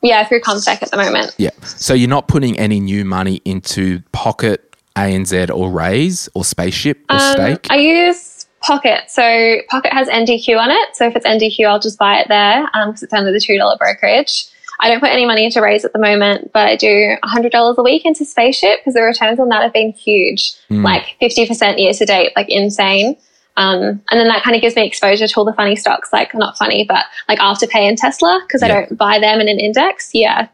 [0.00, 1.34] Yeah, through CommSec at the moment.
[1.36, 1.50] yeah.
[1.64, 7.16] So you're not putting any new money into Pocket, ANZ, or Raise, or Spaceship, or
[7.16, 7.66] Um, Stake.
[7.68, 9.10] I use Pocket.
[9.10, 10.96] So Pocket has NDQ on it.
[10.96, 14.46] So if it's NDQ, I'll just buy it there because it's only the $2 brokerage.
[14.80, 17.82] I don't put any money into Raise at the moment, but I do $100 a
[17.82, 22.04] week into Spaceship because the returns on that have been huge, like 50% year to
[22.04, 23.16] date, like insane.
[23.56, 26.34] Um, and then that kind of gives me exposure to all the funny stocks, like
[26.34, 28.66] not funny, but like Afterpay and Tesla because Yeah.
[28.66, 30.10] I don't buy them in an index.
[30.12, 30.48] Yeah.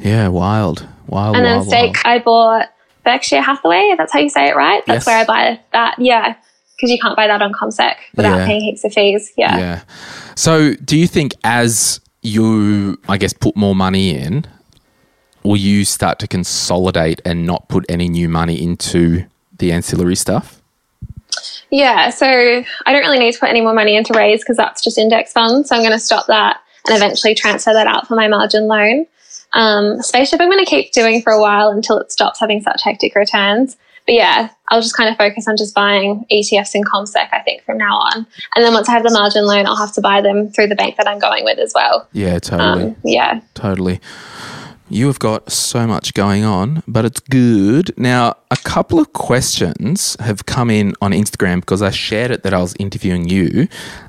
[0.00, 2.20] yeah, wild, wild, And then wild, Stake, wild.
[2.20, 2.68] I bought
[3.04, 3.90] Berkshire Hathaway.
[3.92, 4.82] if That's how you say it, right?
[4.86, 5.04] Yes.
[5.04, 5.94] That's where I buy that.
[5.98, 6.34] Yeah,
[6.76, 8.46] because you can't buy that on CommSec without Yeah.
[8.46, 9.32] paying heaps of fees.
[9.36, 9.56] Yeah.
[9.58, 9.80] Yeah.
[10.34, 14.46] So, do you think as you, I guess, put more money in,
[15.42, 19.24] will you start to consolidate and not put any new money into
[19.58, 20.60] the ancillary stuff?
[21.70, 24.82] Yeah, So I don't really need to put any more money into Raise because that's
[24.82, 25.68] just index funds.
[25.68, 29.06] So I'm going to stop that and eventually transfer that out for my margin loan.
[29.52, 32.82] Um, Spaceship, I'm going to keep doing for a while until it stops having such
[32.82, 33.76] hectic returns.
[34.06, 37.62] But yeah, I'll just kind of focus on just buying ETFs in CommSec, I think,
[37.64, 38.26] from now on.
[38.54, 40.74] And then once I have the margin loan, I'll have to buy them through the
[40.74, 42.06] bank that I'm going with as well.
[42.12, 42.84] Yeah, totally.
[42.84, 43.40] Um, yeah.
[43.54, 44.00] Totally.
[44.90, 47.98] You have got so much going on, but it's good.
[47.98, 52.52] Now, a couple of questions have come in on Instagram because I shared it that
[52.52, 53.68] I was interviewing you.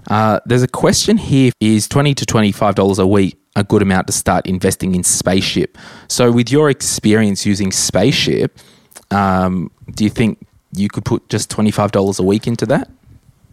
[0.10, 4.14] Uh, there's a question here is 20 to $25 a week a good amount to
[4.14, 5.78] start investing in Spaceship?
[6.08, 8.60] So, with your experience using Spaceship,
[9.12, 12.90] um, do you think you could put just $25 a week into that?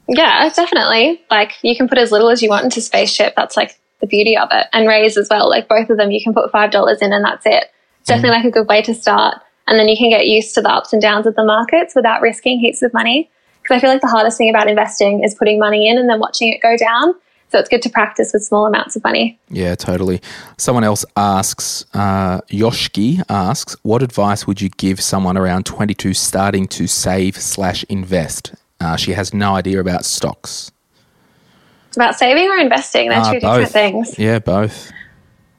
[0.09, 1.23] Yeah, definitely.
[1.31, 3.35] Like you can put as little as you want into Spaceship.
[3.37, 4.67] That's like the beauty of it.
[4.73, 5.49] And Raise as well.
[5.49, 7.71] Like both of them, you can put $5 in and that's it.
[8.01, 8.45] It's definitely mm-hmm.
[8.45, 9.37] like a good way to start.
[9.69, 12.21] And then you can get used to the ups and downs of the markets without
[12.21, 13.31] risking heaps of money.
[13.63, 16.19] Because I feel like the hardest thing about investing is putting money in and then
[16.19, 17.15] watching it go down.
[17.53, 19.39] So it's good to practice with small amounts of money.
[19.51, 20.23] Yeah, totally.
[20.57, 26.67] Someone else asks, uh, Yoshki asks, what advice would you give someone around 22 starting
[26.69, 28.55] to save slash invest?
[28.81, 30.73] Uh, she has no idea about stocks.
[31.95, 34.19] About saving or investing, they're Uh, two different things.
[34.19, 34.91] Yeah, both.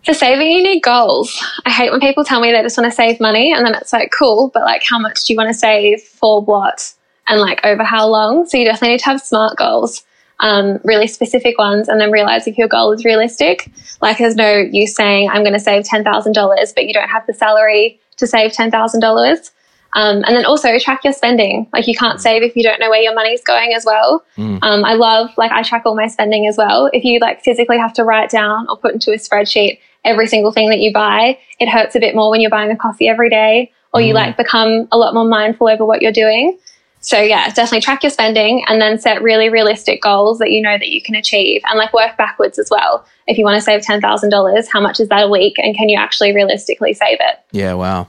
[0.03, 1.39] For saving, you need goals.
[1.67, 3.93] I hate when people tell me they just want to save money and then it's
[3.93, 6.91] like, cool, but like, how much do you want to save for what?
[7.27, 8.47] And like, over how long?
[8.47, 10.03] So you definitely need to have smart goals,
[10.43, 13.71] um, really specific ones, and then realize if your goal is realistic.
[14.01, 17.33] Like, there's no use saying, I'm going to save $10,000, but you don't have the
[17.33, 19.51] salary to save $10,000.
[19.95, 21.67] Um, and then also track your spending.
[21.71, 24.25] Like you can't save if you don't know where your money's going as well.
[24.63, 26.89] Um, I love, like I track all my spending as well.
[26.93, 30.51] If you like physically have to write down or put into a spreadsheet every single
[30.51, 33.29] thing that you buy, it hurts a bit more when you're buying a coffee every
[33.29, 36.57] day or you like become a lot more mindful over what you're doing.
[37.03, 40.77] So yeah, definitely track your spending and then set really realistic goals that you know
[40.77, 43.05] that you can achieve and like work backwards as well.
[43.27, 45.97] If you want to save $10,000, how much is that a week and can you
[45.99, 47.39] actually realistically save it?
[47.51, 48.07] Yeah, wow.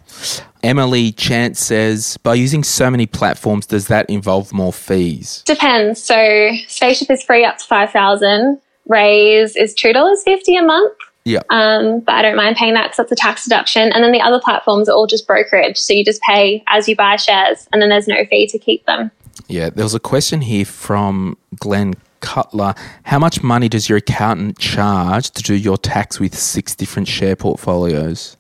[0.63, 5.43] Emily Chance says, by using so many platforms, does that involve more fees?
[5.45, 6.03] Depends.
[6.03, 10.93] So Spaceship is free up to 5000 Raise is $2.50 a month.
[11.25, 11.41] Yeah.
[11.49, 13.93] Um, but I don't mind paying that because that's a tax deduction.
[13.93, 15.79] And then the other platforms are all just brokerage.
[15.79, 18.85] So you just pay as you buy shares and then there's no fee to keep
[18.87, 19.11] them.
[19.49, 22.75] Yeah, there was a question here from Glenn Cutler.
[23.05, 27.37] How much money does your accountant charge to do your tax with six different share
[27.37, 28.37] portfolios?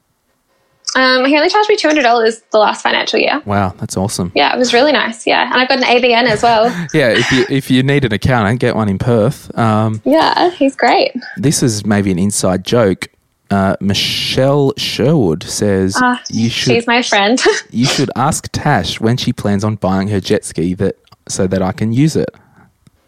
[0.96, 3.42] Um, he only charged me $200 the last financial year.
[3.44, 4.30] Wow, that's awesome.
[4.34, 5.26] Yeah, it was really nice.
[5.26, 5.44] Yeah.
[5.50, 6.64] And I've got an ABN as well.
[6.94, 9.56] Yeah, if you if you need an accountant, get one in Perth.
[9.58, 11.12] Um, yeah, he's great.
[11.36, 13.08] this is maybe an inside joke.
[13.50, 17.40] Uh, Michelle Sherwood says Ah, you should She's my friend.
[17.70, 20.96] you should ask Tash when she plans on buying her jet ski that
[21.28, 22.30] so that I can use it.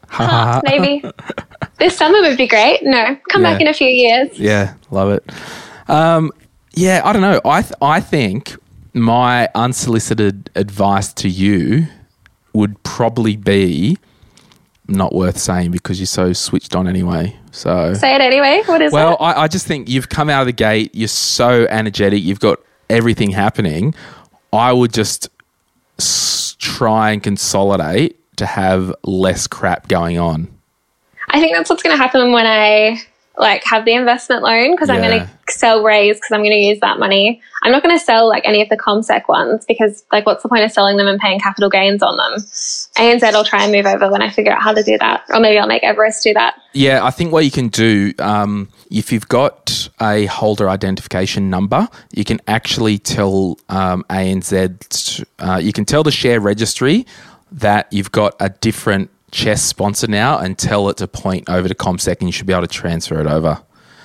[0.08, 0.60] Ha.
[0.64, 1.02] Maybe
[1.78, 2.82] this summer would be great.
[2.82, 4.38] No, come back in a few years.
[4.38, 5.24] Yeah, love it.
[5.88, 6.32] Um,
[6.76, 7.40] yeah, I don't know.
[7.44, 8.56] I th- I think
[8.94, 11.86] my unsolicited advice to you
[12.52, 13.98] would probably be
[14.88, 17.36] not worth saying because you're so switched on anyway.
[17.50, 18.62] So Say it anyway.
[18.66, 19.20] What is well, it?
[19.20, 20.94] I, I just think you've come out of the gate.
[20.94, 22.22] You're so energetic.
[22.22, 23.94] You've got everything happening.
[24.52, 25.28] I would just
[25.98, 30.48] s- try and consolidate to have less crap going on.
[31.30, 33.02] I think that's what's going to happen when I
[33.38, 36.56] like have the investment loan because I'm going to sell Raise because I'm going to
[36.56, 37.42] use that money.
[37.62, 40.48] I'm not going to sell like any of the CommSec ones because like what's the
[40.48, 42.40] point of selling them and paying capital gains on them?
[42.96, 45.40] ANZ I'll try and move over when I figure out how to do that, or
[45.40, 46.54] maybe I'll make Everest do that.
[46.72, 51.88] Yeah, I think what you can do, um, if you've got a holder identification number,
[52.12, 57.06] you can actually tell um, ANZ, uh, you can tell the share registry
[57.52, 61.74] that you've got a different chess sponsor now and tell it to point over to
[61.74, 63.60] CommSec and you should be able to transfer it over.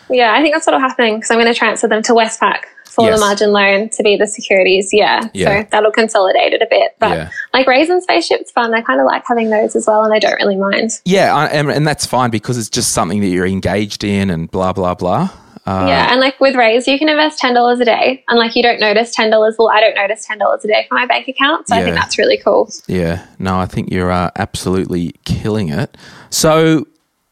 [0.09, 3.05] Yeah, I think that's what'll happen because I'm going to transfer them to Westpac for
[3.05, 3.17] Yes.
[3.17, 4.89] the margin loan to be the securities.
[4.91, 5.21] Yeah.
[5.33, 5.61] Yeah.
[5.61, 6.95] So that'll consolidate it a bit.
[6.99, 7.29] But Yeah.
[7.53, 8.73] like Raisin Spaceship's fun.
[8.73, 10.91] I kind of like having those as well and I don't really mind.
[11.05, 14.51] Yeah, I, and, and that's fine because it's just something that you're engaged in and
[14.51, 15.29] blah, blah, blah.
[15.71, 16.11] Uh, yeah.
[16.11, 19.15] And like with Raise, you can invest $10 a day and like you don't notice
[19.15, 19.31] $10.
[19.57, 21.69] Well, I don't notice $10 a day for my bank account.
[21.69, 22.69] So I think that's really cool.
[22.87, 25.95] Yeah, no, I think you're uh, absolutely killing it.
[26.29, 26.87] So,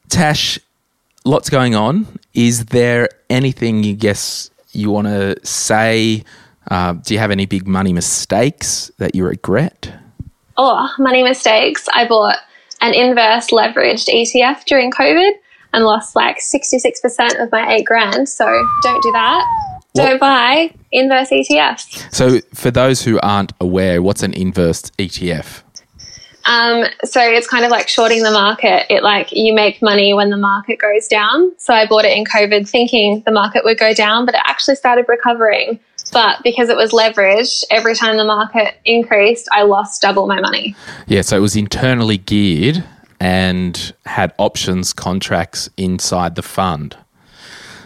[0.07, 0.57] Tash,
[1.25, 2.07] lots going on.
[2.33, 6.23] Is there anything you guess you want to say?
[6.71, 9.93] Uh, do you have any big money mistakes that you regret?
[10.55, 11.87] Oh, money mistakes.
[11.93, 12.37] I bought
[12.79, 15.31] an inverse leveraged ETF during COVID
[15.73, 18.27] and lost like 66% of my eight grand.
[18.29, 18.45] So
[18.81, 19.45] don't do that.
[19.93, 22.13] What- Don't buy inverse ETFs.
[22.13, 25.63] So, for those who aren't aware, what's an inverse ETF?
[26.45, 28.85] Um, so it's kind of like shorting the market.
[28.89, 31.51] It like you make money when the market goes down.
[31.57, 34.75] So I bought it in COVID thinking the market would go down, but it actually
[34.75, 35.79] started recovering.
[36.11, 40.75] But because it was leveraged, every time the market increased, I lost double my money.
[41.07, 42.83] Yeah, so it was internally geared
[43.19, 46.95] and had options contracts inside the fund.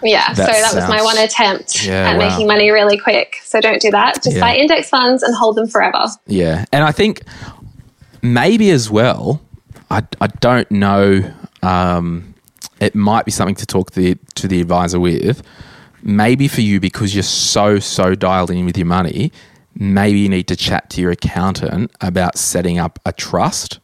[0.03, 2.27] Yeah, so That that was my one attempt Yeah, at wow.
[2.29, 3.37] making money really quick.
[3.43, 4.15] So don't do that.
[4.23, 4.41] Just Yeah.
[4.41, 6.07] buy index funds and hold them forever.
[6.27, 7.21] Yeah, and I think
[8.21, 9.41] maybe as well.
[9.89, 11.31] I, I don't know.
[11.61, 12.33] Um,
[12.79, 15.41] it might be something to talk the, to the advisor with.
[16.01, 19.31] Maybe for you because you're so so dialed in with your money.
[19.75, 23.79] Maybe you need to chat to your accountant about setting up a trust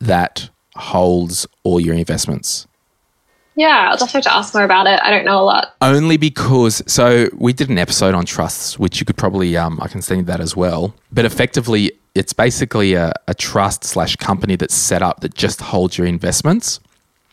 [0.00, 2.66] that holds all your investments.
[3.56, 5.00] Yeah, I'll definitely have to ask more about it.
[5.02, 5.74] I don't know a lot.
[5.82, 9.88] Only because, so we did an episode on trusts, which you could probably, um, I
[9.88, 10.94] can send you that as well.
[11.10, 15.98] But effectively, it's basically a, a trust slash company that's set up that just holds
[15.98, 16.78] your investments.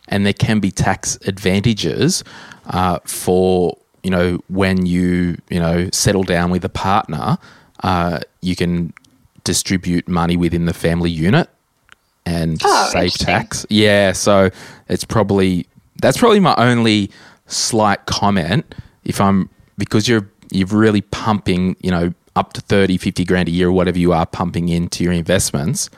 [0.08, 2.24] And there can be tax advantages
[2.66, 7.38] uh, for, you know, when you, you know, settle down with a partner,
[7.84, 8.92] uh, you can
[9.44, 11.48] distribute money within the family unit
[12.26, 13.64] and Oh, save tax.
[13.70, 14.50] Yeah, so
[14.88, 15.66] it's probably
[16.02, 17.10] that's probably my only
[17.46, 19.48] slight comment if I'm
[19.78, 23.72] because you're you're really pumping, you know, up to 30, 50 grand a year or
[23.72, 25.88] whatever you are pumping into your investments,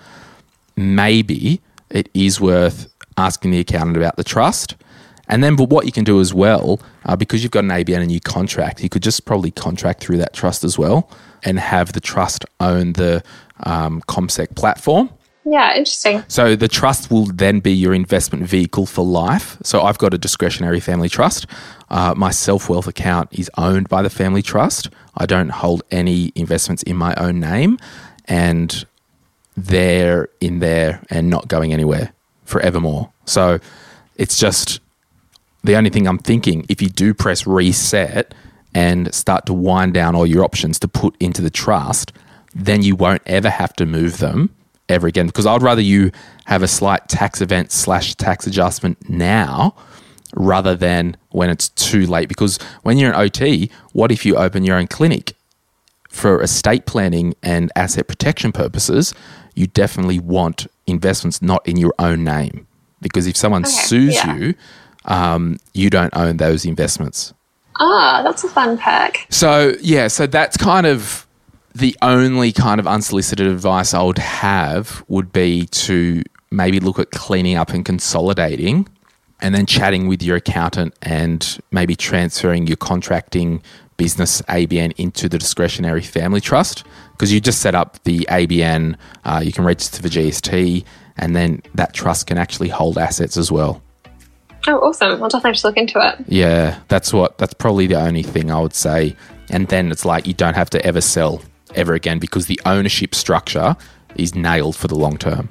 [0.77, 1.61] maybe
[1.91, 4.77] it is worth asking the accountant about the trust.
[5.31, 8.01] And then, but what you can do as well, uh, because you've got an ABN
[8.01, 11.11] and you contract, you could just probably contract through that trust as well
[11.45, 13.23] and have the trust own the
[13.65, 15.11] um, CommSec platform.
[15.51, 16.25] Yeah, interesting.
[16.29, 19.57] So the trust will then be your investment vehicle for life.
[19.63, 21.47] So I've got a discretionary family trust.
[21.89, 24.91] Uh, my SelfWealth account is owned by the family trust.
[25.17, 27.79] I don't hold any investments in my own name,
[28.27, 28.85] and
[29.57, 32.13] they're in there and not going anywhere
[32.45, 33.11] forevermore.
[33.25, 33.59] So
[34.17, 34.81] it's just
[35.65, 38.35] the only thing I'm thinking if you do press reset
[38.75, 42.13] and start to wind down all your options to put into the trust,
[42.55, 44.51] then you won't ever have to move them
[44.89, 45.27] ever again.
[45.27, 46.11] Because I'd rather you
[46.47, 49.75] have a slight tax event slash tax adjustment now
[50.35, 52.29] rather than when it's too late.
[52.29, 55.35] Because when you're an OT, what if you open your own clinic?
[56.09, 59.15] For estate planning and asset protection purposes,
[59.55, 62.67] you definitely want investments not in your own name.
[63.01, 64.35] Because if someone Okay, sues yeah.
[64.37, 64.55] you,
[65.05, 67.35] um, you don't own those investments.
[67.79, 69.19] Ah, that's a fun perk.
[69.31, 71.28] So yeah, so that's kind of
[71.79, 77.13] the only kind of unsolicited advice I would have would be to maybe look at
[77.13, 78.89] cleaning up and consolidating
[79.41, 83.63] and then chatting with your accountant and maybe transferring your contracting
[83.97, 89.41] business ABN into the discretionary family trust because you just set up the ABN, uh,
[89.45, 90.85] you can register for GST,
[91.17, 93.83] and then that trust can actually hold assets as well.
[94.67, 95.23] Oh, awesome.
[95.23, 96.25] I'll definitely just look into it.
[96.29, 99.17] Yeah, that's what that's probably the only thing I would say.
[99.51, 101.41] And then it's like you don't have to ever sell
[101.75, 103.77] ever again because the ownership structure
[104.17, 105.49] is nailed for the long term.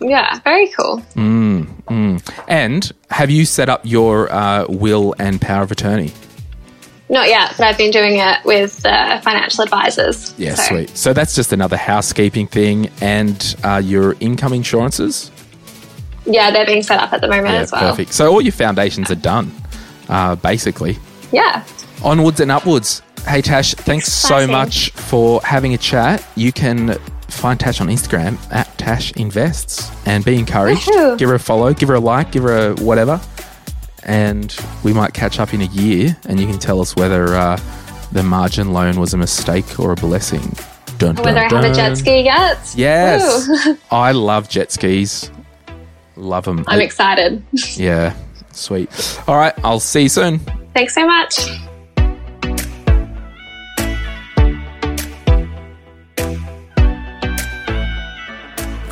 [0.00, 1.02] Yeah, very cool.
[2.48, 6.12] And have you set up your uh, will and power of attorney?
[7.08, 10.34] Not yet, but I've been doing it with uh, financial advisors.
[10.38, 10.90] Yeah, So, sweet.
[10.96, 12.90] So that's just another housekeeping thing.
[13.00, 15.30] And uh, your income insurances?
[16.26, 17.90] Yeah, they're being set up at the moment Yeah, as well.
[17.90, 18.12] perfect.
[18.12, 19.52] So all your foundations are done,
[20.08, 20.98] uh, basically.
[21.32, 21.64] Yeah.
[22.02, 23.02] Onwards and upwards.
[23.26, 26.24] Hey Tash, thanks so much for having a chat.
[26.36, 26.94] You can
[27.28, 30.86] find Tash on Instagram at Tash Invests and be encouraged.
[30.86, 31.18] Woohoo.
[31.18, 33.20] Give her a follow, give her a like, give her a whatever.
[34.04, 37.60] And we might catch up in a year and you can tell us whether uh,
[38.12, 40.54] the margin loan was a mistake or a blessing.
[40.98, 42.74] Dun, Whether I have a jet ski yet.
[42.76, 43.50] Yes.
[43.90, 45.30] I love jet skis.
[46.14, 46.64] Love them.
[46.68, 47.42] I'm excited.
[47.76, 48.14] yeah,
[48.52, 48.88] sweet.
[49.26, 50.38] All right, I'll see you soon.
[50.74, 51.40] Thanks so much.